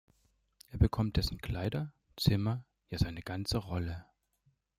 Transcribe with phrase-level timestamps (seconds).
[0.71, 4.03] Er bekommt dessen Kleider, Zimmer, ja seine ganze Rolle.